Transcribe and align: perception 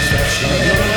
perception 0.00 0.89